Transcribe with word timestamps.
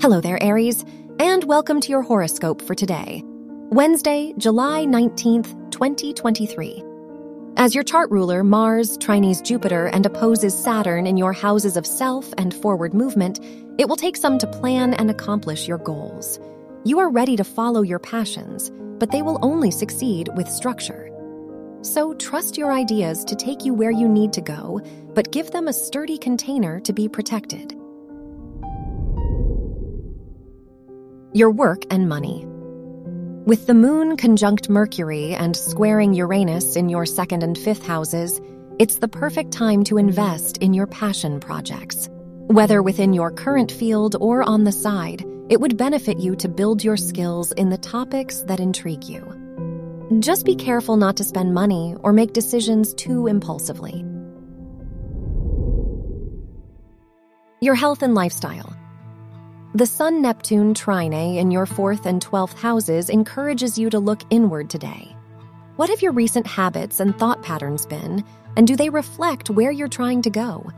Hello 0.00 0.18
there, 0.18 0.42
Aries, 0.42 0.82
and 1.18 1.44
welcome 1.44 1.78
to 1.78 1.90
your 1.90 2.00
horoscope 2.00 2.62
for 2.62 2.74
today, 2.74 3.22
Wednesday, 3.68 4.32
July 4.38 4.86
19th, 4.86 5.70
2023. 5.70 6.82
As 7.58 7.74
your 7.74 7.84
chart 7.84 8.10
ruler, 8.10 8.42
Mars 8.42 8.96
trines 8.96 9.42
Jupiter 9.42 9.88
and 9.88 10.06
opposes 10.06 10.58
Saturn 10.58 11.06
in 11.06 11.18
your 11.18 11.34
houses 11.34 11.76
of 11.76 11.86
self 11.86 12.32
and 12.38 12.54
forward 12.54 12.94
movement, 12.94 13.40
it 13.78 13.90
will 13.90 13.96
take 13.96 14.16
some 14.16 14.38
to 14.38 14.46
plan 14.46 14.94
and 14.94 15.10
accomplish 15.10 15.68
your 15.68 15.76
goals. 15.76 16.40
You 16.82 16.98
are 17.00 17.10
ready 17.10 17.36
to 17.36 17.44
follow 17.44 17.82
your 17.82 17.98
passions, 17.98 18.70
but 18.98 19.10
they 19.10 19.20
will 19.20 19.38
only 19.42 19.70
succeed 19.70 20.30
with 20.34 20.48
structure. 20.48 21.10
So 21.82 22.14
trust 22.14 22.56
your 22.56 22.72
ideas 22.72 23.22
to 23.26 23.36
take 23.36 23.66
you 23.66 23.74
where 23.74 23.90
you 23.90 24.08
need 24.08 24.32
to 24.32 24.40
go, 24.40 24.80
but 25.14 25.30
give 25.30 25.50
them 25.50 25.68
a 25.68 25.74
sturdy 25.74 26.16
container 26.16 26.80
to 26.80 26.94
be 26.94 27.06
protected. 27.06 27.76
Your 31.32 31.52
work 31.52 31.84
and 31.90 32.08
money. 32.08 32.44
With 33.46 33.68
the 33.68 33.74
moon 33.74 34.16
conjunct 34.16 34.68
Mercury 34.68 35.32
and 35.32 35.56
squaring 35.56 36.12
Uranus 36.12 36.74
in 36.74 36.88
your 36.88 37.06
second 37.06 37.44
and 37.44 37.56
fifth 37.56 37.86
houses, 37.86 38.40
it's 38.80 38.96
the 38.96 39.06
perfect 39.06 39.52
time 39.52 39.84
to 39.84 39.96
invest 39.96 40.56
in 40.56 40.74
your 40.74 40.88
passion 40.88 41.38
projects. 41.38 42.08
Whether 42.48 42.82
within 42.82 43.12
your 43.12 43.30
current 43.30 43.70
field 43.70 44.16
or 44.20 44.42
on 44.42 44.64
the 44.64 44.72
side, 44.72 45.24
it 45.48 45.60
would 45.60 45.76
benefit 45.76 46.18
you 46.18 46.34
to 46.34 46.48
build 46.48 46.82
your 46.82 46.96
skills 46.96 47.52
in 47.52 47.70
the 47.70 47.78
topics 47.78 48.40
that 48.48 48.58
intrigue 48.58 49.04
you. 49.04 49.22
Just 50.18 50.44
be 50.44 50.56
careful 50.56 50.96
not 50.96 51.16
to 51.18 51.22
spend 51.22 51.54
money 51.54 51.94
or 52.00 52.12
make 52.12 52.32
decisions 52.32 52.92
too 52.94 53.28
impulsively. 53.28 54.04
Your 57.60 57.76
health 57.76 58.02
and 58.02 58.16
lifestyle. 58.16 58.74
The 59.72 59.86
Sun 59.86 60.20
Neptune 60.20 60.74
trine 60.74 61.12
in 61.12 61.52
your 61.52 61.64
fourth 61.64 62.04
and 62.04 62.20
twelfth 62.20 62.58
houses 62.60 63.08
encourages 63.08 63.78
you 63.78 63.88
to 63.90 64.00
look 64.00 64.22
inward 64.28 64.68
today. 64.68 65.14
What 65.76 65.88
have 65.90 66.02
your 66.02 66.10
recent 66.10 66.44
habits 66.44 66.98
and 66.98 67.16
thought 67.16 67.44
patterns 67.44 67.86
been, 67.86 68.24
and 68.56 68.66
do 68.66 68.74
they 68.74 68.90
reflect 68.90 69.48
where 69.48 69.70
you're 69.70 69.86
trying 69.86 70.22
to 70.22 70.30
go? 70.30 70.68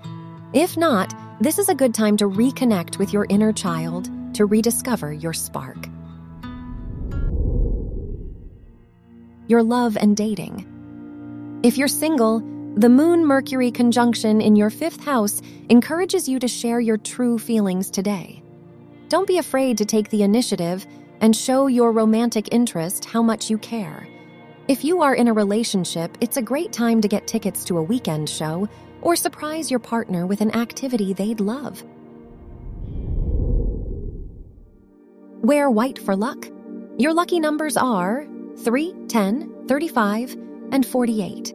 If 0.52 0.76
not, 0.76 1.14
this 1.40 1.58
is 1.58 1.70
a 1.70 1.74
good 1.74 1.94
time 1.94 2.18
to 2.18 2.28
reconnect 2.28 2.98
with 2.98 3.14
your 3.14 3.24
inner 3.30 3.50
child 3.50 4.10
to 4.34 4.44
rediscover 4.44 5.10
your 5.10 5.32
spark. 5.32 5.88
Your 9.46 9.62
love 9.62 9.96
and 9.96 10.14
dating. 10.14 11.60
If 11.62 11.78
you're 11.78 11.88
single, 11.88 12.40
the 12.74 12.90
Moon 12.90 13.24
Mercury 13.24 13.70
conjunction 13.70 14.42
in 14.42 14.54
your 14.54 14.68
fifth 14.68 15.02
house 15.02 15.40
encourages 15.70 16.28
you 16.28 16.38
to 16.40 16.48
share 16.48 16.78
your 16.78 16.98
true 16.98 17.38
feelings 17.38 17.90
today. 17.90 18.41
Don't 19.12 19.28
be 19.28 19.36
afraid 19.36 19.76
to 19.76 19.84
take 19.84 20.08
the 20.08 20.22
initiative 20.22 20.86
and 21.20 21.36
show 21.36 21.66
your 21.66 21.92
romantic 21.92 22.48
interest 22.50 23.04
how 23.04 23.22
much 23.22 23.50
you 23.50 23.58
care. 23.58 24.08
If 24.68 24.84
you 24.84 25.02
are 25.02 25.14
in 25.14 25.28
a 25.28 25.34
relationship, 25.34 26.16
it's 26.22 26.38
a 26.38 26.42
great 26.42 26.72
time 26.72 27.02
to 27.02 27.08
get 27.08 27.26
tickets 27.26 27.62
to 27.64 27.76
a 27.76 27.82
weekend 27.82 28.26
show 28.30 28.66
or 29.02 29.14
surprise 29.14 29.70
your 29.70 29.80
partner 29.80 30.26
with 30.26 30.40
an 30.40 30.56
activity 30.56 31.12
they'd 31.12 31.40
love. 31.40 31.84
Wear 35.42 35.70
white 35.70 35.98
for 35.98 36.16
luck. 36.16 36.48
Your 36.96 37.12
lucky 37.12 37.38
numbers 37.38 37.76
are 37.76 38.26
3, 38.60 38.94
10, 39.08 39.66
35, 39.68 40.36
and 40.70 40.86
48. 40.86 41.54